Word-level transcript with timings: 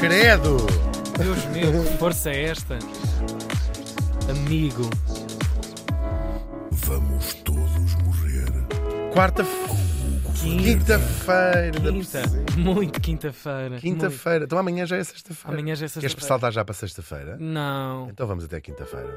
Credo! 0.00 0.56
Deus 1.18 1.44
meu, 1.46 1.84
que 1.84 1.98
força 1.98 2.30
é 2.30 2.44
esta? 2.46 2.78
Amigo. 4.30 4.88
Vamos 6.70 7.34
todos 7.44 7.94
morrer. 8.04 8.46
Quarta. 9.12 9.44
Quinta. 10.40 10.98
Quinta-feira. 10.98 11.80
Quinta. 11.92 12.22
Muito 12.56 13.00
quinta-feira. 13.00 13.78
Quinta-feira. 13.78 14.44
Então 14.44 14.58
amanhã 14.58 14.86
já 14.86 14.96
é 14.96 15.04
sexta-feira. 15.04 15.58
Amanhã 15.58 15.74
já 15.74 15.84
é 15.84 15.88
Queres 15.88 15.92
sexta-feira. 16.02 16.26
saltar 16.28 16.52
já 16.52 16.64
para 16.64 16.74
sexta-feira? 16.74 17.36
Não. 17.38 18.08
Então 18.08 18.26
vamos 18.26 18.44
até 18.44 18.58
quinta-feira. 18.60 19.14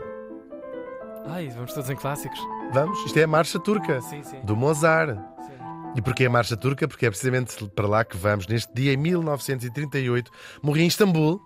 Ai, 1.28 1.48
vamos 1.56 1.74
todos 1.74 1.90
em 1.90 1.96
clássicos. 1.96 2.40
Vamos? 2.74 3.00
Isto 3.06 3.18
é 3.20 3.24
a 3.24 3.28
marcha 3.28 3.58
turca. 3.58 4.02
Sim, 4.02 4.22
sim. 4.24 4.42
Do 4.44 4.58
Mozart. 4.58 5.18
E 5.96 6.02
porquê 6.02 6.26
a 6.26 6.30
marcha 6.30 6.58
turca? 6.58 6.88
Porque 6.88 7.06
é 7.06 7.10
precisamente 7.10 7.56
para 7.76 7.88
lá 7.88 8.04
que 8.04 8.18
vamos. 8.18 8.48
Neste 8.48 8.74
dia, 8.74 8.94
em 8.94 8.98
1938, 8.98 10.32
morri 10.62 10.82
em 10.84 10.88
Istambul. 10.88 11.40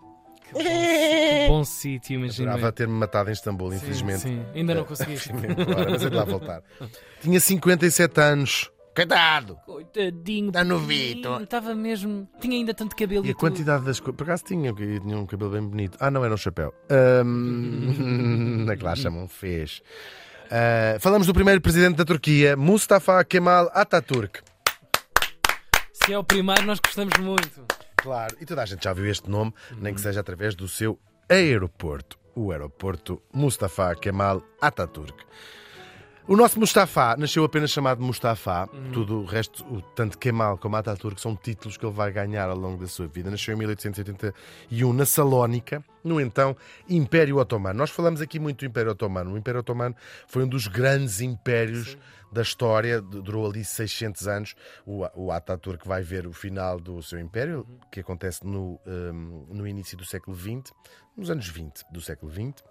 Que 0.48 0.54
bom, 0.54 0.60
que 0.64 1.48
bom 1.50 1.64
sítio, 1.66 2.16
imagina. 2.16 2.52
Jurava 2.52 2.72
ter-me 2.72 2.94
matado 2.94 3.30
em 3.30 3.34
Istambul, 3.34 3.72
Sim, 3.72 3.78
infelizmente. 3.78 4.20
Sim, 4.22 4.46
ainda 4.56 4.74
não 4.76 4.82
Eh, 4.84 4.86
conseguiste. 4.86 5.34
mas 5.92 6.04
é 6.06 6.10
de 6.10 6.16
lá 6.16 6.24
voltar. 6.24 6.62
Tinha 7.22 7.40
57 7.40 8.22
anos. 8.22 8.72
Coitado! 8.96 9.58
Coitadinho. 9.66 10.52
Tá 10.52 10.64
novito. 10.64 11.30
Estava 11.44 11.76
mesmo. 11.76 12.28
Tinha 12.40 12.56
ainda 12.58 12.74
tanto 12.74 12.96
cabelo 12.96 13.26
E 13.26 13.28
e, 13.28 13.32
a 13.32 13.36
quantidade 13.36 13.84
das 13.84 14.00
coisas. 14.00 14.16
Por 14.16 14.24
acaso 14.24 14.46
tinha, 14.46 14.74
que 14.74 15.00
tinha 15.02 15.18
um 15.18 15.26
cabelo 15.26 15.52
bem 15.52 15.62
bonito. 15.62 15.98
Ah, 16.00 16.10
não, 16.10 16.24
era 16.24 16.34
um 16.34 16.38
chapéu. 16.38 16.74
Ahm, 16.90 18.66
é 18.72 18.76
que 18.78 18.84
lá 18.84 18.96
chamam, 18.96 19.28
fez. 19.28 19.82
Ah, 20.50 20.98
falamos 21.00 21.28
do 21.28 21.34
primeiro 21.34 21.60
presidente 21.62 21.98
da 21.98 22.06
Turquia, 22.06 22.56
Mustafa 22.56 23.24
Kemal 23.26 23.70
Atatürk. 23.74 24.40
Se 26.08 26.14
é 26.14 26.18
o 26.18 26.24
primeiro, 26.24 26.64
nós 26.64 26.80
gostamos 26.80 27.18
muito. 27.20 27.66
Claro, 27.98 28.38
e 28.40 28.46
toda 28.46 28.64
a 28.64 28.66
gente 28.66 28.82
já 28.82 28.94
viu 28.94 29.08
este 29.08 29.30
nome, 29.30 29.54
nem 29.76 29.94
que 29.94 30.00
seja 30.00 30.22
através 30.22 30.56
do 30.56 30.66
seu 30.66 30.98
aeroporto, 31.28 32.18
o 32.34 32.54
aeroporto 32.54 33.22
Mustafa 33.34 33.94
Kemal 33.94 34.42
Atatürk. 34.62 35.26
O 36.30 36.36
nosso 36.36 36.60
Mustafa 36.60 37.16
nasceu 37.16 37.46
apenas 37.46 37.72
chamado 37.72 38.04
Mustafa, 38.04 38.68
tudo 38.92 39.22
o 39.22 39.26
resto, 39.26 39.64
o, 39.74 39.82
tanto 39.82 40.18
Kemal 40.18 40.58
como 40.58 40.76
Atatürk, 40.76 41.22
são 41.22 41.34
títulos 41.38 41.78
que 41.78 41.86
ele 41.86 41.94
vai 41.94 42.12
ganhar 42.12 42.50
ao 42.50 42.58
longo 42.58 42.82
da 42.82 42.88
sua 42.88 43.08
vida. 43.08 43.32
Nasceu 43.32 43.54
em 43.54 43.58
1881 43.58 44.92
na 44.92 45.06
Salónica, 45.06 45.82
no 46.04 46.20
então 46.20 46.54
Império 46.90 47.38
Otomano. 47.38 47.80
Nós 47.80 47.92
falamos 47.92 48.20
aqui 48.20 48.40
muito 48.40 48.60
do 48.60 48.66
Império 48.66 48.92
Otomano. 48.92 49.36
O 49.36 49.38
Império 49.38 49.62
Otomano 49.62 49.96
foi 50.28 50.44
um 50.44 50.50
dos 50.50 50.68
grandes 50.68 51.22
impérios 51.22 51.98
da 52.30 52.42
história, 52.42 53.02
durou 53.02 53.50
ali 53.50 53.64
600 53.64 54.28
anos. 54.28 54.56
O, 54.86 55.08
o 55.16 55.32
Ataturk 55.32 55.88
vai 55.88 56.02
ver 56.02 56.28
o 56.28 56.34
final 56.34 56.78
do 56.78 57.02
seu 57.02 57.22
império, 57.22 57.66
que 57.90 58.02
acontece 58.02 58.46
no, 58.46 58.82
hum, 58.86 59.46
no 59.50 59.66
início 59.66 59.98
do 59.98 60.04
século 60.04 60.36
XX, 60.36 60.74
nos 61.16 61.32
anos 61.32 61.48
20 61.48 61.86
do 61.90 62.02
século 62.02 62.30
XX. 62.30 62.62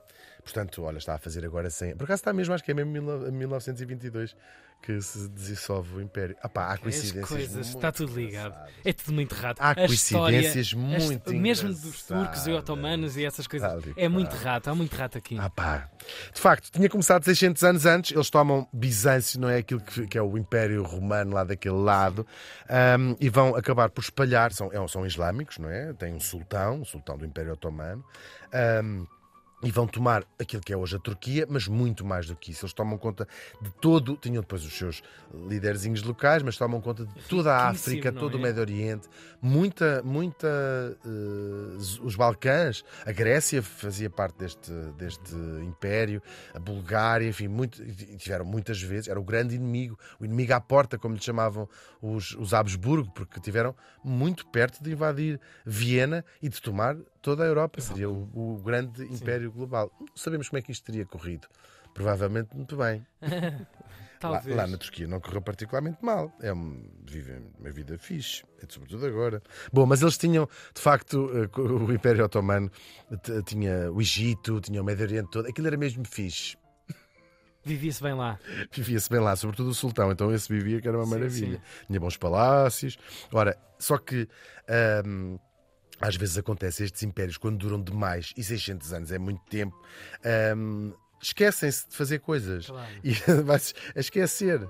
Portanto, 0.43 0.83
olha, 0.85 0.99
está 0.99 1.15
a 1.15 1.19
fazer 1.19 1.45
agora 1.45 1.69
100. 1.71 1.97
Por 1.97 2.05
acaso 2.05 2.21
está 2.21 2.33
mesmo, 2.33 2.55
acho 2.55 2.63
que 2.63 2.71
é 2.71 2.75
mesmo 2.75 2.93
19- 2.93 3.31
1922 3.33 4.37
que 4.83 5.01
se 5.01 5.29
dissolve 5.31 5.97
o 5.97 6.01
império. 6.03 6.37
Ah 6.43 6.49
pá, 6.51 6.67
há 6.67 6.73
As 6.75 6.79
coincidências. 6.81 7.27
coisas, 7.29 7.55
muito 7.55 7.77
está 7.77 7.91
tudo 7.91 8.15
ligado. 8.15 8.55
É 8.85 8.93
tudo 8.93 9.13
muito 9.15 9.35
rato. 9.35 9.59
Há 9.61 9.71
A 9.71 9.75
coincidências 9.75 10.67
história, 10.67 11.01
muito 11.09 11.31
a- 11.31 11.33
Mesmo 11.33 11.71
dos 11.71 12.03
turcos 12.05 12.47
e 12.47 12.53
otomanos 12.53 13.17
e 13.17 13.25
essas 13.25 13.47
coisas. 13.47 13.83
É 13.97 14.07
muito 14.07 14.35
rato, 14.37 14.69
há 14.69 14.75
muito 14.75 14.95
rato 14.95 15.17
aqui. 15.19 15.37
Ah 15.41 15.49
pá. 15.51 15.89
De 16.33 16.41
facto, 16.41 16.71
tinha 16.71 16.89
começado 16.91 17.25
600 17.25 17.65
anos 17.65 17.87
antes. 17.87 18.13
Eles 18.13 18.29
tomam 18.31 18.69
Bizâncio, 18.73 19.41
não 19.41 19.49
é 19.49 19.57
aquilo 19.57 19.81
que, 19.81 20.07
que 20.07 20.19
é 20.19 20.23
o 20.23 20.37
Império 20.37 20.83
Romano 20.85 21.33
lá 21.35 21.43
daquele 21.43 21.75
lado, 21.79 22.25
ahm, 22.69 23.15
e 23.19 23.29
vão 23.31 23.57
acabar 23.57 23.89
por 23.91 24.03
espalhar. 24.03 24.53
São, 24.53 24.71
é- 24.73 24.89
são 24.89 25.05
islâmicos, 25.07 25.57
não 25.59 25.71
é? 25.71 25.95
Tem 25.95 26.13
um 26.15 26.21
sultão, 26.21 26.83
o 26.83 26.85
sultão 26.85 27.17
do 27.17 27.25
Império 27.25 27.55
Otomano. 27.55 28.05
ahm, 28.53 29.05
e 29.63 29.71
vão 29.71 29.87
tomar 29.87 30.23
aquilo 30.39 30.63
que 30.63 30.73
é 30.73 30.77
hoje 30.77 30.97
a 30.97 30.99
Turquia, 30.99 31.47
mas 31.49 31.67
muito 31.67 32.05
mais 32.05 32.27
do 32.27 32.37
que 32.37 32.51
isso. 32.51 32.65
Eles 32.65 32.75
tomam 32.75 32.99
conta 32.99 33.27
de 33.61 33.71
todo, 33.71 34.17
tinham 34.17 34.43
depois 34.43 34.65
os 34.65 34.73
seus 34.77 35.03
liderzinhos 35.49 36.03
locais, 36.03 36.43
mas 36.43 36.59
tomam 36.59 36.81
conta 36.81 37.07
de 37.07 37.15
toda 37.23 37.55
a 37.55 37.69
África, 37.69 38.13
não 38.13 38.21
todo 38.21 38.35
o 38.35 38.39
é? 38.39 38.43
Médio 38.43 38.61
Oriente, 38.61 39.09
muita, 39.41 40.03
muita, 40.05 40.47
eh, 40.47 41.77
os 42.03 42.15
Balcãs, 42.15 42.85
a 43.07 43.13
Grécia 43.13 43.63
fazia 43.63 44.11
parte 44.11 44.37
deste, 44.39 44.71
deste 44.99 45.35
império, 45.63 46.23
a 46.53 46.59
Bulgária, 46.59 47.27
enfim, 47.27 47.49
muito, 47.49 47.83
tiveram 48.19 48.45
muitas 48.45 48.81
vezes, 48.83 49.09
era 49.09 49.19
o 49.19 49.25
grande 49.25 49.55
inimigo, 49.55 49.99
o 50.21 50.25
inimigo 50.25 50.53
à 50.53 50.61
porta, 50.61 50.99
como 50.99 51.15
lhe 51.15 51.23
chamavam 51.23 51.67
os, 52.03 52.33
os 52.33 52.53
Habsburgo, 52.53 53.11
porque 53.15 53.41
tiveram 53.41 53.75
muito 54.05 54.47
perto 54.47 54.83
de 54.83 54.93
invadir 54.93 55.41
Viena 55.65 56.25
e 56.43 56.49
de 56.49 56.61
tomar 56.61 56.97
toda 57.27 57.43
a 57.43 57.47
Europa. 57.47 57.81
Seria 57.81 58.09
o, 58.09 58.31
o 58.33 58.63
grande 58.63 59.03
império 59.03 59.51
global. 59.51 59.91
Sabemos 60.15 60.49
como 60.49 60.61
é 60.61 60.63
que 60.63 60.71
isto 60.71 60.85
teria 60.85 61.05
corrido. 61.05 61.49
Provavelmente 61.93 62.55
muito 62.55 62.77
bem. 62.77 63.05
Lá, 64.23 64.43
lá 64.47 64.67
na 64.67 64.79
Turquia 64.79 65.07
não 65.07 65.21
correu 65.21 65.43
particularmente 65.43 65.99
mal. 66.03 66.33
É 66.41 66.51
um, 66.53 66.83
vivem 67.05 67.39
uma 67.61 67.71
vida 67.71 67.99
fixe, 67.99 68.43
é 68.63 68.67
sobretudo 68.67 69.05
agora. 69.07 69.43
Bom, 69.71 69.85
mas 69.85 70.01
eles 70.01 70.17
tinham, 70.17 70.49
de 70.75 70.81
facto, 70.81 71.31
eh, 71.35 71.61
o 71.61 71.93
Império 71.93 72.25
Otomano 72.25 72.71
tinha 73.45 73.93
o 73.93 74.01
Egito, 74.01 74.59
tinha 74.63 74.81
o 74.81 74.85
Médio 74.85 75.05
Oriente 75.05 75.31
todo. 75.31 75.47
Aquilo 75.47 75.67
era 75.67 75.77
mesmo 75.77 76.03
fixe. 76.07 76.57
Vivia-se 77.63 78.03
bem 78.03 78.15
lá. 78.15 78.39
Vivia-se 78.73 79.11
bem 79.11 79.21
lá, 79.21 79.37
sobretudo 79.37 79.69
o 79.69 79.75
sultão. 79.75 80.11
Então 80.11 80.33
esse 80.33 80.49
vivia 80.49 80.81
que 80.81 80.89
era 80.89 80.97
uma 80.97 81.05
Sim, 81.05 81.11
maravilha. 81.11 81.57
sim. 81.59 81.87
Tinha 81.87 82.01
bons 82.01 82.17
palácios. 82.17 82.99
Ora, 83.31 83.57
só 83.79 83.99
que. 83.99 84.27
ahm, 84.67 85.37
às 86.01 86.17
vezes 86.17 86.37
acontece 86.39 86.85
estes 86.85 87.03
impérios 87.03 87.37
quando 87.37 87.59
duram 87.59 87.81
demais 87.81 88.33
e 88.37 88.45
600 88.45 88.93
anos 88.93 89.13
é 89.13 89.19
muito 89.19 89.43
tempo 89.47 89.81
ahm, 90.25 90.93
esquecem-se 91.23 91.89
de 91.89 91.97
fazer 91.97 92.19
coisas. 92.21 92.67
Claro. 92.67 92.89
e 93.03 93.13
vai-se 93.45 93.75
a 93.95 94.01
esquecer. 94.01 94.69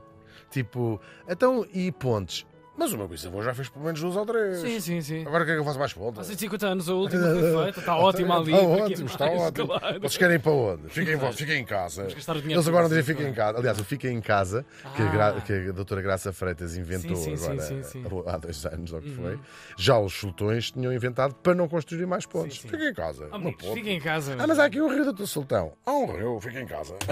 Tipo, 0.50 1.00
então 1.28 1.66
e 1.72 1.90
pontes 1.90 2.46
mas 2.76 2.92
o 2.92 2.98
meu 2.98 3.08
bisavô 3.08 3.42
já 3.42 3.54
fez 3.54 3.68
pelo 3.68 3.84
menos 3.84 4.00
duas 4.00 4.16
ou 4.16 4.26
três 4.26 4.58
Sim, 4.58 4.80
sim, 4.80 5.00
sim. 5.00 5.20
agora 5.26 5.42
o 5.42 5.46
que 5.46 5.52
é 5.52 5.54
que 5.54 5.60
eu 5.60 5.64
faço 5.64 5.78
mais 5.78 5.92
Há 5.92 5.94
pontas? 5.94 6.26
150 6.26 6.66
anos 6.66 6.88
a 6.88 6.94
última 6.94 7.22
foi 7.22 7.64
feita, 7.64 7.80
está 7.80 7.96
ótima 7.98 8.36
ali. 8.38 8.52
Está 8.52 8.66
ótimo, 8.66 9.06
está 9.06 9.26
mais? 9.26 9.40
ótimo. 9.42 9.66
Claro. 9.68 10.00
Vocês 10.00 10.16
querem 10.16 10.36
ir 10.36 10.40
para 10.40 10.52
onde? 10.52 10.88
Fiquem, 10.88 11.32
fiquem 11.32 11.60
em 11.60 11.64
casa. 11.64 12.06
Eles 12.06 12.68
agora 12.68 12.82
não 12.82 12.88
dizem 12.88 13.02
fiquem 13.04 13.28
em 13.28 13.34
casa. 13.34 13.58
Aliás, 13.58 13.78
o 13.78 13.84
Fiquem 13.84 14.16
em 14.16 14.20
Casa, 14.20 14.64
que, 14.94 15.02
a, 15.02 15.06
Gra- 15.10 15.34
Ah. 15.36 15.40
que 15.40 15.52
a 15.52 15.72
doutora 15.72 16.02
Graça 16.02 16.32
Freitas 16.32 16.76
inventou 16.76 17.16
Sim, 17.16 17.36
sim, 17.36 17.44
agora 17.46 17.62
sim, 17.84 18.02
há 18.26 18.36
dois 18.36 18.66
anos, 18.66 18.92
ou 18.92 19.00
que 19.00 19.08
Uhum. 19.10 19.14
foi, 19.16 19.38
já 19.78 19.98
os 19.98 20.12
sultões 20.12 20.70
tinham 20.70 20.92
inventado 20.92 21.34
para 21.36 21.54
não 21.54 21.68
construir 21.68 22.04
mais 22.06 22.26
pontes. 22.26 22.58
Fiquem 22.58 22.88
em 22.90 22.94
casa. 22.94 23.28
Oh, 23.32 23.36
uma 23.36 23.48
amigos, 23.48 23.64
fiquem 23.74 23.96
em 23.96 24.00
casa. 24.00 24.34
Ah, 24.38 24.46
mas 24.46 24.58
há 24.58 24.64
aqui 24.66 24.80
o 24.80 24.88
rio 24.88 25.04
do 25.04 25.14
teu 25.14 25.26
sultão. 25.26 25.72
Há 25.86 25.92
um 25.92 26.06
rio, 26.16 26.40
fica 26.40 26.60
em 26.60 26.66
casa. 26.66 26.94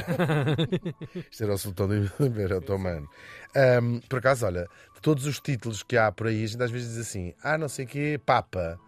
Isto 1.31 1.45
era 1.45 1.55
o 1.55 1.59
sultão 1.59 1.87
do 1.89 1.97
Império 2.25 2.59
Otomano. 2.59 3.09
Ahm, 3.57 4.01
por 4.09 4.19
acaso, 4.19 4.47
olha, 4.47 4.69
de 4.95 5.01
todos 5.01 5.27
os 5.27 5.41
títulos 5.41 5.83
que 5.83 5.97
há 5.97 6.11
por 6.11 6.27
aí, 6.27 6.45
a 6.45 6.47
gente 6.47 6.63
às 6.63 6.71
vezes 6.71 6.91
diz 6.95 6.99
assim: 7.07 7.35
ah, 7.43 7.57
não 7.57 7.69
sei 7.69 7.85
o 7.85 7.89
quê, 7.89 8.21
Papa, 8.25 8.79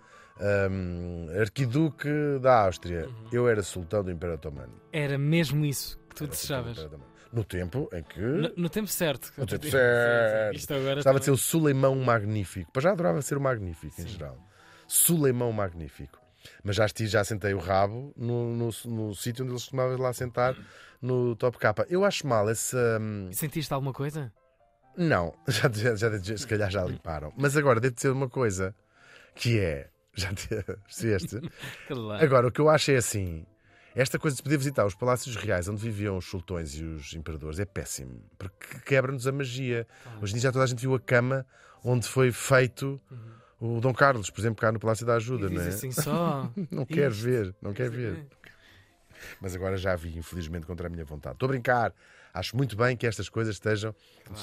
ahm, 0.41 1.29
Arquiduque 1.41 2.39
da 2.41 2.65
Áustria. 2.65 3.07
Uhum. 3.07 3.29
Eu 3.33 3.49
era 3.49 3.63
sultão 3.63 4.03
do 4.03 4.11
Império 4.11 4.35
Otomano. 4.35 4.73
Era 4.93 5.17
mesmo 5.19 5.65
isso 5.65 5.99
que 6.09 6.17
tu 6.17 6.25
Era 6.25 6.33
desejavas. 6.33 6.89
No 7.33 7.45
tempo 7.45 7.89
em 7.93 8.03
que. 8.03 8.21
No, 8.21 8.53
no 8.57 8.69
tempo 8.69 8.89
certo. 8.89 9.33
No 9.37 9.47
tempo 9.47 9.63
Sim, 9.67 9.71
certo. 9.71 10.53
sim. 10.53 10.57
Isto 10.57 10.75
agora 10.75 10.95
Gostava 10.97 11.19
de 11.19 11.25
ser 11.25 11.31
o 11.33 11.37
Suleimão 11.37 11.95
Magnífico. 11.97 12.71
Pois 12.73 12.83
já 12.85 12.93
adorava 12.93 13.21
ser 13.21 13.37
o 13.37 13.41
Magnífico, 13.41 14.01
em 14.01 14.05
Sim. 14.05 14.11
geral. 14.11 14.39
Suleimão 14.87 15.53
Magnífico. 15.53 16.19
Mas 16.63 16.77
já, 16.77 16.87
estive, 16.87 17.09
já 17.09 17.25
sentei 17.25 17.53
o 17.55 17.59
rabo 17.59 18.13
no, 18.17 18.55
no, 18.55 18.71
no 18.85 19.15
sítio 19.15 19.45
onde 19.45 19.53
eles 19.53 19.63
costumavam 19.65 19.99
lá 19.99 20.13
sentar, 20.13 20.57
no 21.03 21.35
Top 21.35 21.59
K. 21.59 21.75
Eu 21.89 22.05
acho 22.05 22.27
mal 22.27 22.49
essa. 22.49 22.99
hum, 23.01 23.29
Sentiste 23.33 23.75
alguma 23.75 23.93
coisa? 23.93 24.33
Não, 24.97 25.35
já, 25.49 25.71
já, 25.95 25.95
já- 26.19 26.37
se 26.37 26.47
calhar 26.47 26.71
já 26.71 26.85
limparam. 26.85 27.33
Mas 27.37 27.57
agora 27.57 27.79
deve 27.81 27.95
ser 27.99 28.11
uma 28.11 28.29
coisa 28.29 28.75
que 29.35 29.59
é. 29.59 29.89
Já 30.15 30.33
te 30.33 30.49
percebeste? 30.85 31.41
Claro. 31.87 32.25
Agora, 32.25 32.47
o 32.49 32.51
que 32.51 32.61
eu 32.61 32.69
acho 32.71 32.91
é 32.91 32.97
assim: 32.97 33.45
esta 33.95 34.19
coisa 34.19 34.37
de 34.37 34.43
poder 34.43 34.57
visitar 34.57 34.85
os 34.87 34.95
palácios 34.95 35.37
reais 35.37 35.69
onde 35.69 35.81
viviam 35.83 36.17
os 36.17 36.25
sultões 36.25 36.75
e 36.75 36.83
os 36.85 37.13
imperadores 37.15 37.59
é 37.61 37.65
péssimo, 37.65 38.23
porque 38.39 38.79
quebra-nos 38.87 39.27
a 39.27 39.33
magia. 39.33 39.87
Hoje 40.23 40.33
em 40.33 40.37
dia 40.37 40.43
já 40.45 40.53
toda 40.53 40.65
a 40.65 40.67
gente 40.67 40.81
viu 40.81 40.95
a 40.95 41.01
cama 41.01 41.47
onde 41.85 42.09
foi 42.09 42.33
feito 42.33 43.01
o 43.61 43.81
Dom 43.81 43.93
Carlos, 43.95 44.31
por 44.31 44.41
exemplo, 44.41 44.61
cá 44.61 44.73
no 44.73 44.81
Palácio 44.81 45.05
da 45.07 45.15
Ajuda, 45.15 45.49
não 45.51 45.61
é? 45.61 45.69
assim 45.69 45.93
só. 45.93 46.51
Não 46.71 46.85
quer 46.87 47.11
ver, 47.11 47.55
não 47.63 47.73
quer 47.73 47.89
ver. 47.91 48.27
Mas 49.41 49.55
agora 49.55 49.77
já 49.77 49.95
vi, 49.97 50.17
infelizmente, 50.19 50.67
contra 50.67 50.87
a 50.89 50.91
minha 50.91 51.05
vontade. 51.05 51.35
Estou 51.37 51.47
a 51.47 51.51
brincar. 51.51 51.93
Acho 52.39 52.57
muito 52.57 52.77
bem 52.77 52.97
que 52.97 53.07
estas 53.07 53.29
coisas 53.29 53.55
estejam 53.57 53.95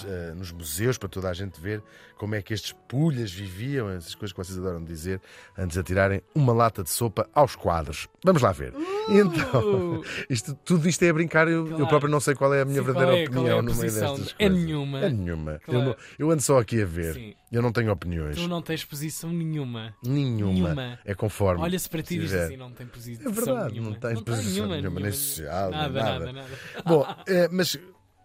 eh, 0.05 0.33
nos 0.35 0.51
museus 0.51 0.97
para 0.97 1.09
toda 1.09 1.29
a 1.29 1.33
gente 1.33 1.59
ver 1.59 1.81
como 2.17 2.35
é 2.35 2.41
que 2.41 2.53
estes 2.53 2.71
pulhas 2.87 3.31
viviam, 3.31 3.89
essas 3.89 4.15
coisas 4.15 4.31
que 4.33 4.37
vocês 4.43 4.57
adoram 4.57 4.83
dizer, 4.83 5.19
antes 5.57 5.73
de 5.73 5.79
atirarem 5.79 6.21
uma 6.33 6.53
lata 6.53 6.83
de 6.83 6.89
sopa 6.89 7.27
aos 7.33 7.55
quadros. 7.55 8.07
Vamos 8.23 8.41
lá 8.41 8.51
ver. 8.51 8.73
Então, 9.09 10.01
isto, 10.29 10.53
tudo 10.63 10.87
isto 10.87 11.03
é 11.03 11.09
a 11.09 11.13
brincar, 11.13 11.47
eu, 11.47 11.61
eu 11.67 11.67
Claro. 11.73 11.87
próprio 11.87 12.11
não 12.11 12.19
sei 12.19 12.35
qual 12.35 12.53
é 12.53 12.61
a 12.61 12.65
minha 12.65 12.79
Sim, 12.79 12.85
verdadeira 12.85 13.17
é- 13.19 13.23
opinião 13.25 13.57
é 13.59 13.61
no 13.61 13.75
meio 13.75 13.91
destas 13.91 14.35
É 14.39 14.47
coisas. 14.49 14.63
nenhuma. 14.63 14.99
É 14.99 15.09
nenhuma. 15.09 15.59
Claro. 15.65 15.79
Eu, 15.79 15.85
não- 15.85 15.95
eu 16.19 16.31
ando 16.31 16.41
só 16.41 16.59
aqui 16.59 16.81
a 16.81 16.85
ver. 16.85 17.13
Sim. 17.13 17.33
Eu 17.51 17.61
não 17.61 17.71
tenho 17.71 17.91
opiniões. 17.91 18.35
Tu 18.35 18.47
não 18.47 18.61
tens 18.63 18.83
posição 18.83 19.31
nenhuma. 19.31 19.93
Nenhuma. 20.03 20.53
Nenhuma. 20.73 20.99
É 21.05 21.13
conforme. 21.13 21.61
Olha-se 21.61 21.87
para 21.87 22.01
ti 22.01 22.15
e 22.15 22.19
diz 22.19 22.33
assim, 22.33 22.57
não 22.57 22.71
tem 22.71 22.87
posição 22.87 23.29
É 23.29 23.33
verdade, 23.33 23.71
nenhuma. 23.73 23.89
não 23.91 23.99
tens 23.99 24.13
tem 24.15 24.23
posição 24.23 24.67
nenhuma, 24.67 24.99
nem 24.99 25.11
social, 25.11 25.69
nem 25.69 25.79
nada, 25.79 25.93
nada. 26.01 26.19
nada, 26.19 26.33
nada. 26.33 26.49
Bom, 26.85 27.05
eh, 27.27 27.47
mas 27.51 27.77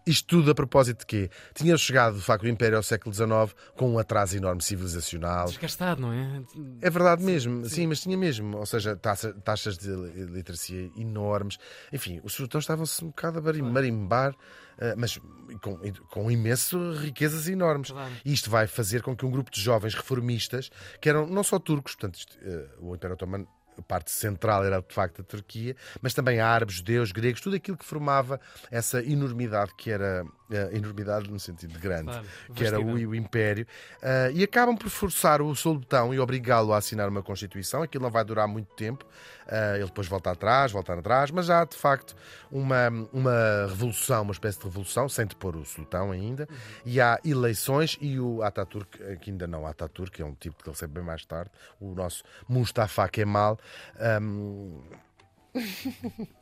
isto 0.05 0.27
tudo 0.27 0.51
a 0.51 0.55
propósito 0.55 0.99
de 0.99 1.05
quê? 1.05 1.29
Tinha 1.53 1.77
chegado, 1.77 2.15
de 2.15 2.21
facto, 2.21 2.43
o 2.43 2.47
Império 2.47 2.77
ao 2.77 2.83
século 2.83 3.13
XIX 3.13 3.29
com 3.75 3.91
um 3.91 3.99
atraso 3.99 4.35
enorme 4.37 4.61
civilizacional. 4.61 5.45
Desgastado, 5.47 6.01
não 6.01 6.11
é? 6.13 6.41
É 6.81 6.89
verdade 6.89 7.23
mesmo, 7.23 7.65
sim, 7.65 7.87
mas 7.87 8.01
tinha 8.01 8.17
mesmo. 8.17 8.57
Ou 8.57 8.65
seja, 8.65 8.95
taxa- 8.95 9.33
taxas 9.43 9.77
de 9.77 9.89
li- 9.89 10.25
literacia 10.25 10.89
enormes. 10.97 11.57
Enfim, 11.93 12.19
os 12.23 12.33
sultões 12.33 12.63
estavam-se 12.63 13.03
um 13.03 13.07
bocado 13.09 13.39
a 13.39 13.63
marimbar, 13.63 14.35
eh, 14.79 14.95
mas 14.97 15.19
com, 15.61 15.77
com 16.09 16.31
imenso 16.31 16.91
riquezas 16.93 17.47
enormes. 17.47 17.91
Claro. 17.91 18.11
E 18.25 18.33
isto 18.33 18.49
vai 18.49 18.65
fazer 18.67 19.01
com 19.01 19.15
que 19.15 19.25
um 19.25 19.31
grupo 19.31 19.51
de 19.51 19.61
jovens 19.61 19.93
reformistas, 19.93 20.69
que 21.01 21.09
eram 21.09 21.27
não 21.27 21.43
só 21.43 21.59
turcos, 21.59 21.93
portanto, 21.95 22.15
isto, 22.15 22.37
eh, 22.41 22.67
o 22.79 22.95
Império 22.95 23.13
Otomano. 23.13 23.47
A 23.79 23.81
parte 23.81 24.11
central 24.11 24.63
era 24.63 24.81
de 24.81 24.93
facto 24.93 25.21
a 25.21 25.23
Turquia, 25.23 25.75
mas 26.01 26.13
também 26.13 26.39
árabes, 26.39 26.75
judeus, 26.75 27.11
gregos, 27.11 27.41
tudo 27.41 27.55
aquilo 27.55 27.77
que 27.77 27.85
formava 27.85 28.39
essa 28.71 29.03
enormidade 29.03 29.73
que 29.75 29.89
era 29.89 30.25
eh, 30.51 30.69
enormidade 30.73 31.29
no 31.29 31.39
sentido 31.39 31.73
de 31.73 31.79
grande, 31.79 32.05
Claro, 32.05 32.27
que 32.55 32.65
era 32.65 32.79
o, 32.79 32.93
o 32.93 33.13
Império, 33.13 33.67
ah, 34.01 34.31
e 34.33 34.43
acabam 34.43 34.75
por 34.75 34.89
forçar 34.89 35.43
o 35.43 35.55
sultão 35.55 36.11
e 36.11 36.19
obrigá-lo 36.19 36.73
a 36.73 36.77
assinar 36.77 37.07
uma 37.07 37.21
Constituição. 37.21 37.83
Aquilo 37.83 38.03
não 38.03 38.09
vai 38.09 38.25
durar 38.25 38.47
muito 38.47 38.73
tempo, 38.73 39.05
ah, 39.47 39.75
ele 39.75 39.85
depois 39.85 40.07
volta 40.07 40.31
atrás, 40.31 40.71
volta 40.71 40.93
atrás, 40.93 41.29
mas 41.29 41.51
há 41.51 41.63
de 41.65 41.77
facto 41.77 42.15
uma, 42.51 42.89
uma 43.13 43.67
revolução, 43.67 44.23
uma 44.23 44.31
espécie 44.31 44.57
de 44.57 44.65
revolução, 44.65 45.07
sem 45.07 45.27
depor 45.27 45.55
o 45.55 45.63
sultão 45.63 46.11
ainda, 46.11 46.49
e 46.83 46.99
há 46.99 47.19
eleições 47.23 47.95
e 48.01 48.19
o 48.19 48.41
Ataturk, 48.41 49.17
que 49.17 49.29
ainda 49.29 49.45
não 49.45 49.67
Ataturk, 49.67 50.19
é 50.19 50.25
um 50.25 50.33
tipo 50.33 50.63
que 50.63 50.67
ele 50.67 50.73
recebe 50.73 50.95
bem 50.95 51.03
mais 51.03 51.23
tarde, 51.25 51.51
o 51.79 51.93
nosso 51.93 52.23
Mustafa 52.47 53.07
Kemal, 53.07 53.59
Um, 53.99 54.83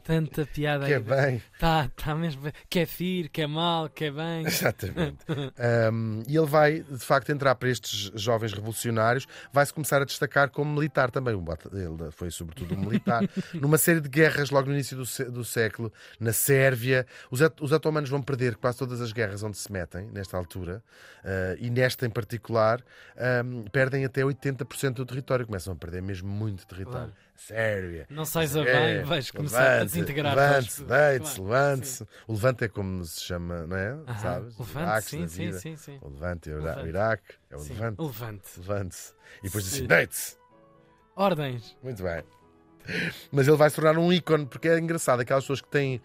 Tanta 0.03 0.45
piada 0.45 0.85
que 0.85 0.93
é 0.93 0.97
aí. 0.97 1.01
bem. 1.01 1.43
Tá, 1.59 1.89
tá 1.95 2.15
mesmo. 2.15 2.51
Quer 2.69 2.85
vir, 2.85 3.29
quer 3.29 3.47
mal, 3.47 3.89
quer 3.89 4.11
bem. 4.11 4.45
Exatamente. 4.45 5.17
Um, 5.91 6.23
e 6.27 6.37
ele 6.37 6.45
vai, 6.45 6.79
de 6.81 6.99
facto, 6.99 7.31
entrar 7.31 7.55
para 7.55 7.69
estes 7.69 8.11
jovens 8.15 8.53
revolucionários, 8.53 9.27
vai-se 9.51 9.73
começar 9.73 10.01
a 10.01 10.05
destacar 10.05 10.49
como 10.49 10.73
militar 10.73 11.11
também. 11.11 11.33
Ele 11.33 12.11
foi, 12.11 12.31
sobretudo, 12.31 12.75
um 12.75 12.79
militar. 12.79 13.23
Numa 13.53 13.77
série 13.77 14.01
de 14.01 14.09
guerras, 14.09 14.49
logo 14.49 14.67
no 14.67 14.73
início 14.73 14.97
do, 14.97 15.31
do 15.31 15.43
século, 15.43 15.91
na 16.19 16.33
Sérvia. 16.33 17.05
Os, 17.31 17.41
os 17.61 17.71
otomanos 17.71 18.09
vão 18.09 18.21
perder 18.21 18.55
quase 18.55 18.77
todas 18.77 19.01
as 19.01 19.11
guerras 19.11 19.43
onde 19.43 19.57
se 19.57 19.71
metem, 19.71 20.07
nesta 20.11 20.37
altura, 20.37 20.83
uh, 21.23 21.57
e 21.59 21.69
nesta 21.69 22.05
em 22.05 22.09
particular, 22.09 22.83
um, 23.45 23.63
perdem 23.63 24.05
até 24.05 24.21
80% 24.21 24.93
do 24.93 25.05
território. 25.05 25.45
Começam 25.45 25.73
a 25.73 25.75
perder 25.75 26.01
mesmo 26.01 26.29
muito 26.29 26.65
território. 26.65 27.07
Claro. 27.07 27.26
Sérvia. 27.37 28.07
Não 28.09 28.25
sais 28.25 28.55
a 28.57 28.63
bem, 28.63 29.03
vais 29.03 29.31
começar 29.31 29.59
a 29.59 29.73
levante, 29.75 29.85
desintegrar. 29.91 30.35
Levante-se, 30.35 30.83
deite-se, 30.83 31.41
levante-se. 31.41 32.03
O 32.27 32.33
levante 32.33 32.63
é 32.63 32.67
como 32.67 33.05
se 33.05 33.21
chama, 33.21 33.67
não 33.67 33.77
é? 33.77 33.89
Aham, 33.91 34.17
Sabes? 34.19 34.57
Levante, 34.57 34.79
Iraques 34.87 35.09
sim, 35.09 35.27
sim, 35.27 35.51
sim, 35.53 35.75
sim. 35.77 35.97
O 36.01 36.09
levante 36.09 36.49
é 36.49 36.53
o 36.55 36.57
Levante. 36.63 36.87
Iraque, 36.87 37.33
é 37.49 37.55
o 37.55 37.59
Sim, 37.59 37.73
levante. 37.73 38.01
Levante. 38.01 38.43
Levante-se. 38.57 39.13
E 39.39 39.43
depois 39.43 39.63
diz 39.63 39.73
assim, 39.73 39.81
Sim. 39.83 39.87
deite-se. 39.87 40.37
Ordens. 41.15 41.77
Muito 41.83 42.03
bem. 42.03 42.23
Mas 43.31 43.47
ele 43.47 43.57
vai 43.57 43.69
se 43.69 43.75
tornar 43.75 43.97
um 43.97 44.11
ícone, 44.11 44.45
porque 44.45 44.67
é 44.69 44.79
engraçado, 44.79 45.19
aquelas 45.19 45.43
pessoas 45.43 45.61
que 45.61 45.67
têm 45.69 46.01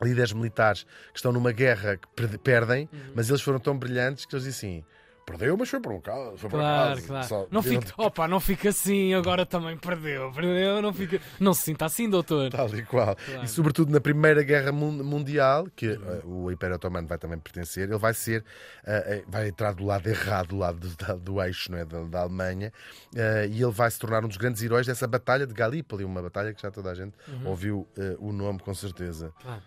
líderes 0.00 0.32
militares 0.32 0.84
que 1.12 1.16
estão 1.18 1.32
numa 1.32 1.50
guerra 1.50 1.96
que 1.96 2.06
perde- 2.14 2.38
perdem, 2.38 2.88
Uhum. 2.92 3.12
mas 3.14 3.28
eles 3.28 3.42
foram 3.42 3.58
tão 3.58 3.76
brilhantes 3.76 4.24
que 4.24 4.34
eles 4.34 4.44
dizem 4.44 4.78
assim, 4.78 4.84
perdeu, 5.28 5.56
mas 5.56 5.68
foi 5.68 5.80
por 5.80 5.92
um 5.92 6.00
caso. 6.00 6.36
Foi 6.38 6.48
por 6.50 6.58
Claro, 6.58 6.92
acaso. 6.92 7.06
claro. 7.06 7.26
Só 7.28 7.46
não 7.50 7.62
fica, 7.62 7.92
opa, 7.96 8.26
não 8.28 8.40
fica 8.40 8.68
assim, 8.70 9.12
agora 9.14 9.44
também 9.44 9.76
perdeu, 9.76 10.32
perdeu, 10.32 10.80
não 10.80 10.92
fica. 10.92 11.20
Não 11.38 11.52
se 11.54 11.62
sinta 11.62 11.84
assim, 11.84 12.08
doutor. 12.08 12.50
Tal 12.50 12.68
e 12.74 12.82
qual. 12.82 13.14
Claro. 13.16 13.44
E 13.44 13.48
sobretudo 13.48 13.92
na 13.92 14.00
Primeira 14.00 14.42
Guerra 14.42 14.72
Mun- 14.72 15.02
Mundial, 15.02 15.66
que 15.76 15.86
eh, 15.90 16.20
o 16.24 16.50
Império 16.50 16.76
Otomano 16.76 17.06
vai 17.06 17.18
também 17.18 17.38
pertencer, 17.38 17.88
ele 17.88 17.98
vai 17.98 18.14
ser, 18.14 18.44
eh, 18.86 19.22
vai 19.28 19.48
entrar 19.48 19.74
do 19.74 19.84
lado 19.84 20.08
errado, 20.08 20.48
do 20.48 20.56
lado 20.58 20.78
do, 20.88 21.16
do 21.18 21.42
eixo 21.42 21.70
não 21.70 21.78
é, 21.78 21.84
da, 21.84 22.02
da 22.04 22.20
Alemanha, 22.20 22.72
eh, 23.14 23.48
e 23.50 23.62
ele 23.62 23.72
vai 23.72 23.90
se 23.90 23.98
tornar 23.98 24.24
um 24.24 24.28
dos 24.28 24.36
grandes 24.36 24.62
heróis 24.62 24.86
dessa 24.86 25.06
batalha 25.06 25.46
de 25.46 25.52
Galípoli, 25.54 26.04
uma 26.04 26.22
batalha 26.22 26.52
que 26.54 26.62
já 26.62 26.70
toda 26.70 26.90
a 26.90 26.94
gente 26.94 27.12
ouviu 27.44 27.86
eh, 27.98 28.16
o 28.18 28.32
nome 28.32 28.58
com 28.60 28.74
certeza. 28.74 29.32
Claro. 29.42 29.62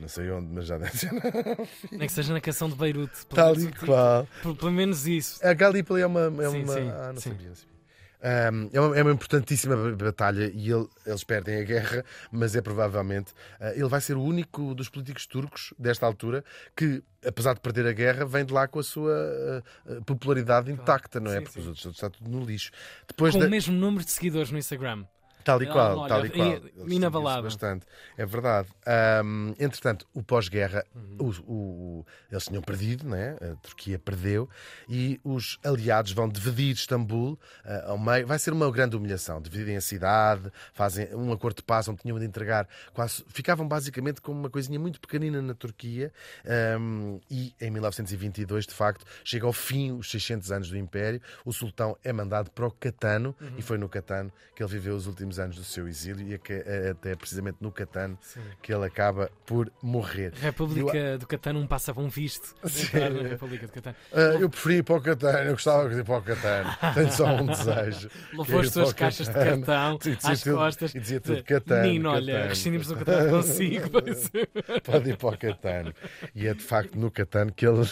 Não 0.00 0.08
sei 0.08 0.30
onde, 0.30 0.52
mas 0.52 0.66
já 0.66 0.78
deve 0.78 0.96
ser. 0.96 1.10
Nem 1.92 2.06
que 2.06 2.12
seja 2.12 2.32
na 2.32 2.40
canção 2.40 2.68
de 2.68 2.74
Beirute. 2.76 3.26
pelo 3.26 3.36
Tal 3.36 3.56
menos 3.56 3.64
e 3.82 3.86
qual. 3.86 4.28
Pelo, 4.56 4.72
menos 4.72 5.06
isso. 5.06 5.46
A 5.46 5.52
Galípoli 5.52 6.02
é 6.02 6.06
uma. 6.06 6.22
É 6.42 6.50
Sim, 6.50 6.62
uma 6.64 6.72
sim, 6.74 6.90
ah, 6.90 7.12
não 7.12 7.20
sim. 7.20 7.30
sabia. 7.30 7.48
não 7.48 7.54
sabia. 7.54 7.76
Um, 8.18 8.70
é, 8.72 8.80
uma, 8.80 8.96
é 8.96 9.02
uma 9.02 9.12
importantíssima 9.12 9.76
batalha 9.94 10.50
e 10.52 10.70
ele- 10.72 10.88
eles 11.06 11.22
perdem 11.22 11.60
a 11.60 11.62
guerra, 11.62 12.04
mas 12.32 12.56
é 12.56 12.62
provavelmente. 12.62 13.32
ah, 13.60 13.72
ele 13.72 13.86
vai 13.88 14.00
ser 14.00 14.16
o 14.16 14.22
único 14.22 14.74
dos 14.74 14.88
políticos 14.88 15.26
turcos 15.26 15.72
desta 15.78 16.06
altura 16.06 16.42
que, 16.74 17.02
apesar 17.24 17.54
de 17.54 17.60
perder 17.60 17.86
a 17.86 17.92
guerra, 17.92 18.24
vem 18.24 18.44
de 18.44 18.52
lá 18.52 18.66
com 18.66 18.78
a 18.80 18.82
sua 18.82 19.62
ah, 19.86 20.00
popularidade 20.06 20.72
intacta, 20.72 21.20
não 21.20 21.30
é? 21.30 21.36
Sim, 21.36 21.42
Porque 21.44 21.54
sim. 21.54 21.60
os 21.60 21.66
outros 21.68 21.94
está 21.94 22.08
tudo 22.10 22.28
no 22.30 22.44
lixo. 22.44 22.70
Depois 23.06 23.34
Com 23.34 23.40
da- 23.40 23.46
o 23.46 23.50
mesmo 23.50 23.74
número 23.76 24.04
de 24.04 24.10
seguidores 24.10 24.50
no 24.50 24.58
Instagram. 24.58 25.04
Tal 25.46 25.62
e 25.62 25.64
Ela 25.66 25.72
qual, 25.72 25.98
olha, 26.00 26.08
tal 26.08 26.24
e 26.24 26.26
e- 26.26 26.30
qual. 26.30 26.50
seguem-se 26.50 26.94
inabalável. 26.96 27.42
bastante. 27.44 27.86
É 28.18 28.26
verdade. 28.26 28.68
Ahm, 28.84 29.54
entretanto, 29.60 30.04
o 30.12 30.20
pós-guerra, 30.22 30.84
Uhum. 30.92 31.16
o- 31.46 31.52
o- 32.00 32.06
eles 32.30 32.44
tinham 32.46 32.60
perdido, 32.62 33.08
né? 33.08 33.36
a 33.40 33.54
Turquia 33.56 33.96
perdeu, 33.96 34.48
e 34.88 35.20
os 35.22 35.56
aliados 35.64 36.10
vão 36.10 36.28
dividir 36.28 36.74
Istambul 36.74 37.38
ah, 37.64 37.90
ao 37.90 37.98
meio. 37.98 38.26
Vai 38.26 38.38
ser 38.40 38.52
uma 38.52 38.68
grande 38.72 38.96
humilhação. 38.96 39.40
Dividem 39.40 39.76
a 39.76 39.80
cidade, 39.80 40.50
fazem 40.74 41.14
um 41.14 41.30
acordo 41.32 41.58
de 41.58 41.62
paz 41.62 41.86
onde 41.88 42.02
tinham 42.02 42.18
de 42.18 42.24
entregar 42.26 42.68
quase. 42.92 43.24
Ficavam 43.28 43.68
basicamente 43.68 44.20
como 44.20 44.40
uma 44.40 44.50
coisinha 44.50 44.80
muito 44.80 45.00
pequenina 45.00 45.40
na 45.40 45.54
Turquia, 45.54 46.12
ahm, 46.44 47.18
e 47.30 47.54
em 47.60 47.70
1922, 47.70 48.66
de 48.66 48.74
facto, 48.74 49.04
chega 49.24 49.46
ao 49.46 49.52
fim 49.52 49.92
os 49.92 50.10
600 50.10 50.50
anos 50.50 50.68
do 50.70 50.76
Império. 50.76 51.20
O 51.44 51.52
sultão 51.52 51.96
é 52.02 52.12
mandado 52.12 52.50
para 52.50 52.66
o 52.66 52.70
Catano, 52.72 53.34
Uhum. 53.40 53.52
e 53.58 53.62
foi 53.62 53.78
no 53.78 53.88
Catano 53.88 54.32
que 54.56 54.62
ele 54.62 54.72
viveu 54.72 54.96
os 54.96 55.06
últimos 55.06 55.35
anos 55.38 55.56
do 55.56 55.64
seu 55.64 55.86
exílio, 55.88 56.32
e 56.34 56.38
que- 56.38 56.64
até 56.90 57.14
precisamente 57.14 57.58
no 57.60 57.70
Catano 57.72 58.18
Sim. 58.22 58.40
que 58.62 58.72
ele 58.72 58.84
acaba 58.84 59.30
por 59.44 59.70
morrer. 59.82 60.32
República 60.34 61.18
do 61.18 61.26
Catano, 61.26 61.60
um 61.60 61.66
passa 61.66 61.92
um 61.98 62.08
visto. 62.08 62.54
República 63.28 63.66
do 63.66 63.72
Catano. 63.72 63.96
Ah, 64.12 64.18
eu 64.40 64.48
preferi 64.50 64.76
ir 64.76 64.82
para 64.82 64.96
o 64.96 65.00
Catano, 65.00 65.38
eu 65.48 65.52
gostava 65.52 65.88
de 65.88 66.00
ir 66.00 66.04
para 66.04 66.18
o 66.18 66.22
Catano. 66.22 66.70
Tenho 66.94 67.12
só 67.12 67.26
um 67.26 67.46
desejo. 67.46 68.10
Levou 68.32 68.60
é 68.60 68.64
as 68.66 68.72
suas 68.72 68.92
caixas 68.92 69.26
de 69.28 69.34
cartão 69.34 69.98
dizia 69.98 70.18
às 70.32 70.42
tudo- 70.42 70.56
costas. 70.56 70.94
E 70.94 71.00
dizia 71.00 71.20
tudo 71.20 71.42
Catano. 71.44 71.82
Menino, 71.82 72.10
olha, 72.10 72.46
rescindimos 72.48 72.90
o 72.90 72.96
Catano." 72.96 73.30
consigo. 73.30 73.90
é. 74.68 74.80
Pode 74.80 75.10
ir 75.10 75.16
para 75.16 75.28
o 75.28 75.38
Catano. 75.38 75.94
E 76.34 76.46
é 76.46 76.54
de 76.54 76.62
facto 76.62 76.94
no 76.98 77.10
Catano 77.10 77.52
que 77.52 77.66
ele. 77.66 77.82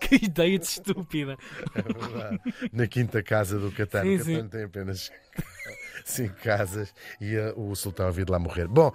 que 0.00 0.24
ideia 0.24 0.58
de 0.58 0.64
estúpida. 0.66 1.36
É 1.74 1.82
verdade. 1.82 2.40
Na 2.72 2.86
quinta 2.86 3.22
casa 3.22 3.58
do 3.58 3.70
Catano. 3.72 4.06
Sim, 4.10 4.14
o 4.16 4.18
Catano 4.18 4.48
tem 4.48 4.64
apenas 4.64 5.10
cinco 6.16 6.36
casas 6.36 6.94
e 7.20 7.36
uh, 7.36 7.52
o 7.60 7.74
sultão 7.74 8.06
havia 8.06 8.24
de 8.24 8.30
lá 8.30 8.38
morrer. 8.38 8.68
Bom, 8.68 8.92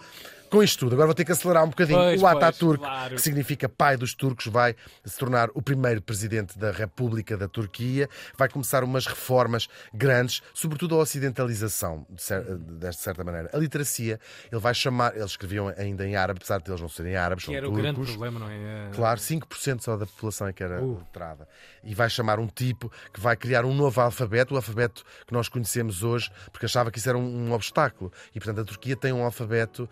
com 0.51 0.61
isto 0.61 0.79
tudo, 0.79 0.93
agora 0.93 1.07
vou 1.07 1.15
ter 1.15 1.23
que 1.25 1.31
acelerar 1.31 1.63
um 1.63 1.69
bocadinho. 1.69 1.97
Pois, 1.97 2.21
o 2.21 2.27
Ataturk, 2.27 2.79
pois, 2.79 2.91
claro. 2.91 3.15
que 3.15 3.21
significa 3.21 3.69
pai 3.69 3.95
dos 3.95 4.13
turcos, 4.13 4.47
vai 4.47 4.75
se 5.05 5.17
tornar 5.17 5.49
o 5.53 5.61
primeiro 5.61 6.01
presidente 6.01 6.59
da 6.59 6.71
República 6.71 7.37
da 7.37 7.47
Turquia. 7.47 8.09
Vai 8.37 8.49
começar 8.49 8.83
umas 8.83 9.05
reformas 9.07 9.67
grandes, 9.93 10.41
sobretudo 10.53 10.95
a 10.95 10.99
ocidentalização, 10.99 12.05
de, 12.09 12.21
cer 12.21 12.43
de 12.57 12.93
certa 12.97 13.23
maneira. 13.23 13.49
A 13.53 13.57
literacia, 13.57 14.19
ele 14.51 14.59
vai 14.61 14.73
chamar. 14.73 15.15
Eles 15.15 15.31
escreviam 15.31 15.73
ainda 15.77 16.05
em 16.05 16.15
árabe, 16.15 16.39
apesar 16.41 16.59
de 16.61 16.69
eles 16.69 16.81
não 16.81 16.89
serem 16.89 17.15
árabes, 17.15 17.45
Que 17.45 17.51
são 17.51 17.55
era 17.55 17.65
o 17.67 17.69
turcos. 17.71 17.81
grande 17.93 18.01
problema, 18.11 18.39
não 18.39 18.49
é? 18.49 18.89
Claro, 18.93 19.19
5% 19.19 19.81
só 19.81 19.95
da 19.95 20.05
população 20.05 20.47
é 20.47 20.53
que 20.53 20.61
era 20.63 20.81
Uh. 20.83 20.97
letrada. 20.97 21.47
E 21.83 21.95
vai 21.95 22.09
chamar 22.09 22.39
um 22.39 22.47
tipo 22.47 22.91
que 23.13 23.19
vai 23.21 23.35
criar 23.37 23.63
um 23.65 23.73
novo 23.73 24.01
alfabeto, 24.01 24.53
o 24.53 24.57
alfabeto 24.57 25.03
que 25.25 25.33
nós 25.33 25.47
conhecemos 25.47 26.03
hoje, 26.03 26.29
porque 26.51 26.65
achava 26.65 26.91
que 26.91 26.99
isso 26.99 27.07
era 27.07 27.17
um, 27.17 27.47
um 27.47 27.53
obstáculo. 27.53 28.11
E, 28.35 28.39
portanto, 28.39 28.61
a 28.61 28.65
Turquia 28.65 28.95
tem 28.95 29.13
um 29.13 29.23
alfabeto 29.23 29.89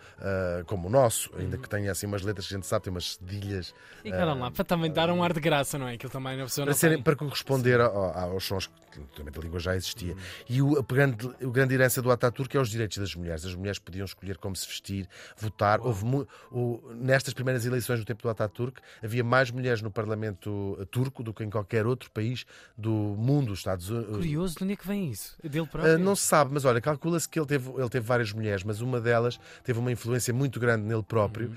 ah, 0.58 0.64
como 0.64 0.88
o 0.88 0.90
nosso, 0.90 1.30
ainda 1.38 1.56
que 1.56 1.68
tenha 1.68 1.92
assim 1.92 2.06
umas 2.06 2.22
letras 2.22 2.46
que 2.48 2.54
a 2.54 2.56
gente 2.56 2.66
sabe, 2.66 2.84
tem 2.84 2.90
umas 2.90 3.14
cedilhas. 3.14 3.74
E 4.04 4.10
cara 4.10 4.34
lá, 4.34 4.50
para 4.50 4.64
também 4.64 4.90
dar 4.90 5.10
um 5.10 5.22
ar 5.22 5.32
de 5.32 5.40
graça, 5.40 5.78
não 5.78 5.86
é? 5.86 5.94
Aquilo 5.94 6.10
também 6.10 6.40
a 6.40 6.44
pessoa 6.44 6.64
Para, 6.66 6.74
serem, 6.74 7.00
para 7.02 7.14
corresponder 7.14 7.80
ao- 7.80 8.18
aos 8.18 8.44
sons 8.44 8.68
que 8.89 8.89
naturalmente 8.98 9.38
a 9.38 9.42
língua 9.42 9.60
já 9.60 9.76
existia. 9.76 10.16
E 10.48 10.60
o, 10.62 10.78
a 10.78 10.82
grande, 10.82 11.28
a 11.42 11.46
grande 11.46 11.74
herança 11.74 12.00
do 12.02 12.10
Ataturk 12.10 12.56
é 12.56 12.60
os 12.60 12.68
direitos 12.70 12.98
das 12.98 13.14
mulheres. 13.14 13.44
As 13.44 13.54
mulheres 13.54 13.78
podiam 13.78 14.04
escolher 14.04 14.36
como 14.38 14.56
se 14.56 14.66
vestir, 14.66 15.08
votar. 15.36 15.80
Houve, 15.80 16.04
mu- 16.04 16.26
o- 16.50 16.80
nestas 16.94 17.34
primeiras 17.34 17.64
eleições 17.64 17.98
no 18.00 18.04
tempo 18.04 18.22
do 18.22 18.28
Ataturk, 18.28 18.80
havia 19.02 19.22
mais 19.22 19.50
mulheres 19.50 19.82
no 19.82 19.90
Parlamento 19.90 20.76
eh, 20.80 20.84
turco 20.86 21.22
do 21.22 21.32
que 21.34 21.44
em 21.44 21.50
qualquer 21.50 21.86
outro 21.86 22.10
país 22.10 22.44
do 22.76 22.90
mundo, 22.90 23.52
os 23.52 23.60
Estados 23.60 23.90
Unidos. 23.90 24.16
Curioso, 24.16 24.56
de 24.56 24.64
onde 24.64 24.72
é 24.72 24.76
que 24.76 24.86
vem 24.86 25.10
isso? 25.10 25.36
É 25.42 25.48
Dele 25.48 25.66
próprio? 25.66 25.94
Uh, 25.96 25.98
não 25.98 26.16
se 26.16 26.22
sabe, 26.22 26.50
mas 26.52 26.64
olha, 26.64 26.80
calcula-se 26.80 27.28
que 27.28 27.38
ele 27.38 27.46
teve, 27.46 27.70
ele 27.70 27.88
teve 27.88 28.06
várias 28.06 28.32
mulheres, 28.32 28.62
mas 28.64 28.80
uma 28.80 29.00
delas 29.00 29.38
teve 29.62 29.78
uma 29.78 29.92
influência 29.92 30.32
muito 30.32 30.58
grande 30.58 30.84
nele 30.84 31.02
próprio 31.02 31.50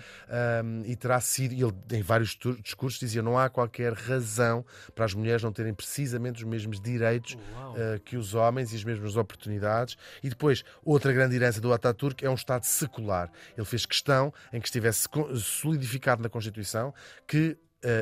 um, 0.63 0.81
e 0.85 0.95
terá 0.95 1.19
sido, 1.21 1.53
ele 1.53 1.73
em 1.97 2.01
vários 2.01 2.37
discursos 2.61 2.99
dizia 2.99 3.21
não 3.21 3.37
há 3.37 3.49
qualquer 3.49 3.93
razão 3.93 4.65
para 4.95 5.05
as 5.05 5.13
mulheres 5.13 5.43
não 5.43 5.51
terem 5.51 5.73
precisamente 5.73 6.43
os 6.43 6.49
mesmos 6.49 6.79
direitos 6.79 7.22
Uau. 7.31 7.73
uh, 7.73 7.99
que 8.01 8.17
os 8.17 8.33
homens 8.33 8.73
e 8.73 8.75
as 8.75 8.83
mesmas 8.83 9.15
oportunidades. 9.15 9.97
E 10.21 10.29
depois, 10.29 10.63
outra 10.83 11.11
grande 11.11 11.35
herança 11.35 11.59
do 11.59 11.73
Ataturk 11.73 12.23
é 12.23 12.29
um 12.29 12.35
Estado 12.35 12.63
secular. 12.63 13.31
Ele 13.57 13.65
fez 13.65 13.85
questão 13.85 14.33
em 14.51 14.59
que 14.59 14.67
estivesse 14.67 15.07
solidificado 15.35 16.21
na 16.21 16.29
Constituição 16.29 16.93
que 17.27 17.57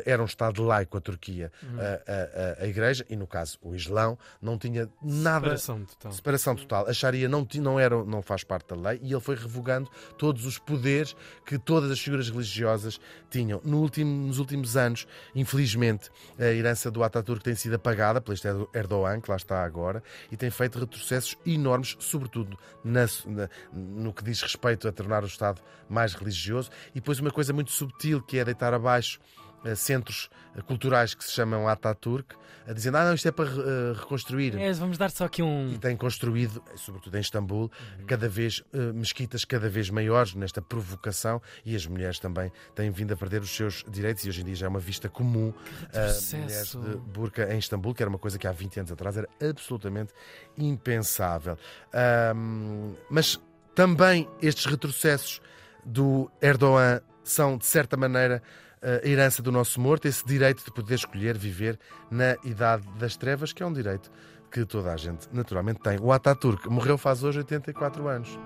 era 0.06 0.22
um 0.22 0.26
Estado 0.26 0.64
laico 0.64 0.98
a 0.98 1.02
Turquia. 1.02 1.52
A, 1.78 1.82
a- 2.12 2.62
a- 2.62 2.64
a 2.64 2.68
Igreja, 2.68 3.06
e 3.10 3.16
no 3.16 3.26
caso 3.28 3.58
o 3.62 3.74
Islão, 3.76 4.18
não 4.42 4.58
tinha 4.58 4.90
nada. 5.02 5.42
Separação 5.58 5.86
total. 5.86 6.12
Separação 6.12 6.56
total. 6.56 6.88
A 6.88 6.94
Sharia 6.94 7.28
não, 7.28 7.48
não, 7.56 7.80
era, 7.80 8.04
não 8.04 8.22
faz 8.22 8.44
parte 8.44 8.68
da 8.74 8.90
lei 8.90 9.00
e 9.04 9.12
ele 9.12 9.20
foi 9.22 9.36
revogando 9.36 9.90
todos 10.18 10.46
os 10.46 10.58
poderes 10.58 11.16
que 11.46 11.58
todas 11.58 11.90
as 11.92 12.00
figuras 12.00 12.30
religiosas 12.30 13.00
tinham. 13.30 13.62
No 13.64 13.80
último- 13.82 14.28
nos 14.28 14.38
últimos 14.40 14.78
anos, 14.78 15.08
infelizmente, 15.36 16.10
a 16.40 16.46
herança 16.46 16.90
do 16.92 17.04
Ataturk 17.04 17.44
tem 17.44 17.56
sido 17.56 17.76
apagada 17.76 18.22
pelo 18.22 18.38
Erdogan, 18.74 19.20
que 19.20 19.30
lá 19.30 19.38
está 19.38 19.64
agora, 19.64 20.04
e 20.32 20.38
tem 20.38 20.50
feito 20.50 20.80
retrocessos 20.80 21.38
enormes, 21.46 21.96
sobretudo 22.00 22.58
na- 22.84 23.02
na- 23.26 23.50
no 23.74 24.14
que 24.14 24.24
diz 24.24 24.42
respeito 24.42 24.88
a 24.88 24.92
tornar 24.92 25.24
o 25.24 25.28
Estado 25.28 25.62
mais 25.90 26.14
religioso. 26.14 26.70
E 26.92 26.96
depois 26.96 27.20
uma 27.20 27.32
coisa 27.32 27.52
muito 27.54 27.72
subtil, 27.72 28.22
que 28.22 28.38
é 28.38 28.46
deitar 28.46 28.74
abaixo 28.74 29.20
eh, 29.20 29.51
centros 29.76 30.30
eh, 30.56 30.62
culturais 30.62 31.14
que 31.14 31.24
se 31.24 31.32
chamam 31.32 31.68
Ataturk, 31.68 32.36
dizendo, 32.74 32.98
ah 32.98 33.06
não, 33.06 33.14
isto 33.14 33.28
é 33.28 33.32
para 33.32 33.50
eh, 33.50 33.94
reconstruir. 33.96 34.58
É, 34.58 34.72
vamos 34.74 34.98
dar 34.98 35.10
só 35.10 35.26
aqui 35.26 35.42
um. 35.42 35.72
E 35.74 35.78
tem 35.78 35.96
construído, 35.96 36.64
sobretudo 36.76 37.18
em 37.18 37.22
Istambul, 37.22 37.72
cada 38.08 38.30
vez 38.30 38.64
eh, 38.74 38.78
mesquitas 38.94 39.46
cada 39.46 39.70
vez 39.70 39.90
maiores 39.90 40.36
nesta 40.36 40.62
provocação 40.62 41.42
e 41.66 41.76
as 41.76 41.86
mulheres 41.86 42.20
também 42.20 42.52
têm 42.76 42.92
vindo 42.92 43.14
a 43.14 43.18
perder 43.18 43.42
os 43.42 43.50
seus 43.50 43.84
direitos 43.90 44.26
e 44.26 44.30
hoje 44.30 44.42
em 44.42 44.46
dia 44.46 44.56
já 44.56 44.66
é 44.66 44.70
uma 44.70 44.80
vista 44.80 45.10
comum 45.10 45.54
a 45.94 46.36
mulheres 46.36 46.72
de 46.72 46.98
burca 46.98 47.54
em 47.54 47.58
Istambul, 47.58 47.94
que 47.94 48.04
era 48.04 48.10
uma 48.10 48.20
coisa 48.20 48.38
que 48.38 48.48
há 48.48 48.52
20 48.52 48.80
anos 48.80 48.92
atrás 48.92 49.18
era 49.18 49.28
absolutamente 49.42 50.14
impensável. 50.58 51.58
Ahm, 51.94 52.94
mas 53.10 53.40
também 53.74 54.28
estes 54.42 54.66
retrocessos 54.66 55.42
do 55.86 56.30
Erdogan 56.42 57.02
são, 57.24 57.58
de 57.58 57.66
certa 57.66 57.96
maneira, 57.98 58.42
a 58.82 59.08
herança 59.08 59.42
do 59.42 59.52
nosso 59.52 59.80
morto, 59.80 60.08
esse 60.08 60.26
direito 60.26 60.64
de 60.66 60.72
poder 60.72 60.96
escolher 60.96 61.38
viver 61.38 61.80
na 62.10 62.36
idade 62.44 62.84
das 62.98 63.16
trevas, 63.16 63.54
que 63.54 63.62
é 63.62 63.66
um 63.66 63.74
direito 63.74 64.12
que 64.52 64.66
toda 64.66 64.92
a 64.92 64.98
gente 64.98 65.28
naturalmente 65.32 65.80
tem. 65.80 65.98
O 66.00 66.12
Ataturk 66.12 66.68
morreu 66.70 66.98
faz 66.98 67.24
hoje 67.24 67.40
84 67.40 68.08
anos. 68.08 68.40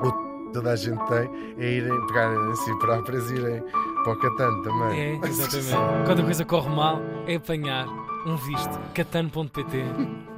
O 0.00 0.52
toda 0.52 0.72
a 0.72 0.76
gente 0.76 1.04
tem 1.06 1.28
é 1.58 1.72
irem 1.72 2.06
pegar 2.06 2.32
em 2.32 2.56
si 2.56 2.78
próprias 2.78 3.30
e 3.30 3.34
irem 3.34 3.62
para 4.04 4.12
o 4.12 4.18
Catan 4.18 4.62
também. 4.62 5.00
É, 5.00 5.26
exatamente. 5.26 6.06
Quando 6.06 6.20
a 6.20 6.24
coisa 6.24 6.44
corre 6.44 6.68
mal, 6.68 7.00
é 7.26 7.34
apanhar 7.34 7.86
um 8.26 8.36
visto. 8.36 8.78
catano.pt 8.94 10.33